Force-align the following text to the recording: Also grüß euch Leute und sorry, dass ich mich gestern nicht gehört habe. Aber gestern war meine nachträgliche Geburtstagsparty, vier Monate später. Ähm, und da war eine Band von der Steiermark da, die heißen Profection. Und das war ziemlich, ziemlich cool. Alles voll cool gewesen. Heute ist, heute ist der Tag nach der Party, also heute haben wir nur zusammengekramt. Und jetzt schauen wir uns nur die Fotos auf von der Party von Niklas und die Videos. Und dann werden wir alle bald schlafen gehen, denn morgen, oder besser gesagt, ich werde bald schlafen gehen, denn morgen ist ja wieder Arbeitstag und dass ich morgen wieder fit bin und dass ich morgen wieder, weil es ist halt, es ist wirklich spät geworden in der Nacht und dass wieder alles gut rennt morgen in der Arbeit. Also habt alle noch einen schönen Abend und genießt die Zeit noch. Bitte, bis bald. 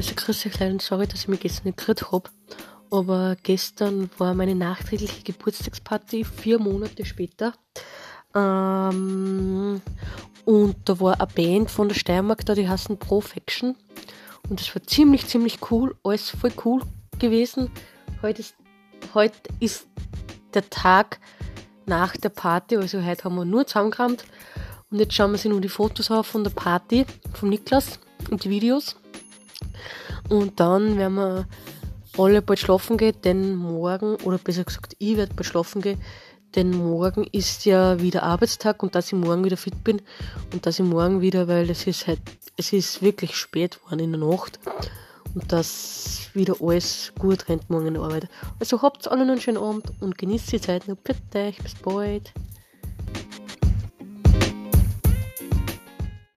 Also 0.00 0.14
grüß 0.16 0.46
euch 0.46 0.58
Leute 0.58 0.72
und 0.72 0.80
sorry, 0.80 1.06
dass 1.06 1.20
ich 1.20 1.28
mich 1.28 1.40
gestern 1.40 1.64
nicht 1.66 1.76
gehört 1.76 2.10
habe. 2.10 2.30
Aber 2.90 3.36
gestern 3.42 4.08
war 4.16 4.32
meine 4.32 4.54
nachträgliche 4.54 5.22
Geburtstagsparty, 5.22 6.24
vier 6.24 6.58
Monate 6.58 7.04
später. 7.04 7.52
Ähm, 8.34 9.82
und 10.46 10.76
da 10.86 11.00
war 11.00 11.20
eine 11.20 11.26
Band 11.26 11.70
von 11.70 11.88
der 11.88 11.96
Steiermark 11.96 12.46
da, 12.46 12.54
die 12.54 12.66
heißen 12.66 12.98
Profection. 12.98 13.76
Und 14.48 14.60
das 14.60 14.74
war 14.74 14.82
ziemlich, 14.84 15.26
ziemlich 15.26 15.58
cool. 15.70 15.94
Alles 16.02 16.30
voll 16.30 16.52
cool 16.64 16.80
gewesen. 17.18 17.70
Heute 18.22 18.40
ist, 18.40 18.54
heute 19.12 19.36
ist 19.60 19.86
der 20.54 20.70
Tag 20.70 21.20
nach 21.84 22.16
der 22.16 22.30
Party, 22.30 22.78
also 22.78 23.04
heute 23.04 23.24
haben 23.24 23.34
wir 23.34 23.44
nur 23.44 23.66
zusammengekramt. 23.66 24.24
Und 24.90 24.98
jetzt 24.98 25.12
schauen 25.12 25.32
wir 25.32 25.34
uns 25.34 25.44
nur 25.44 25.60
die 25.60 25.68
Fotos 25.68 26.10
auf 26.10 26.26
von 26.26 26.42
der 26.42 26.52
Party 26.52 27.04
von 27.34 27.50
Niklas 27.50 28.00
und 28.30 28.44
die 28.44 28.48
Videos. 28.48 28.96
Und 30.30 30.58
dann 30.60 30.96
werden 30.96 31.14
wir 31.16 31.46
alle 32.16 32.40
bald 32.40 32.58
schlafen 32.58 32.96
gehen, 32.96 33.14
denn 33.24 33.54
morgen, 33.56 34.16
oder 34.24 34.38
besser 34.38 34.64
gesagt, 34.64 34.94
ich 34.98 35.16
werde 35.16 35.34
bald 35.34 35.46
schlafen 35.46 35.82
gehen, 35.82 36.00
denn 36.54 36.70
morgen 36.70 37.26
ist 37.30 37.64
ja 37.64 38.00
wieder 38.00 38.22
Arbeitstag 38.22 38.82
und 38.82 38.94
dass 38.94 39.08
ich 39.08 39.12
morgen 39.12 39.44
wieder 39.44 39.56
fit 39.56 39.84
bin 39.84 40.00
und 40.52 40.66
dass 40.66 40.78
ich 40.78 40.84
morgen 40.84 41.20
wieder, 41.20 41.46
weil 41.46 41.68
es 41.70 41.86
ist 41.86 42.06
halt, 42.06 42.20
es 42.56 42.72
ist 42.72 43.02
wirklich 43.02 43.36
spät 43.36 43.78
geworden 43.80 44.00
in 44.00 44.12
der 44.12 44.20
Nacht 44.20 44.58
und 45.34 45.52
dass 45.52 46.30
wieder 46.34 46.56
alles 46.60 47.12
gut 47.18 47.48
rennt 47.48 47.70
morgen 47.70 47.88
in 47.88 47.94
der 47.94 48.02
Arbeit. 48.02 48.28
Also 48.58 48.82
habt 48.82 49.08
alle 49.08 49.24
noch 49.24 49.32
einen 49.32 49.40
schönen 49.40 49.58
Abend 49.58 49.92
und 50.00 50.18
genießt 50.18 50.52
die 50.52 50.60
Zeit 50.60 50.88
noch. 50.88 50.96
Bitte, 50.96 51.52
bis 51.62 51.74
bald. 51.74 52.32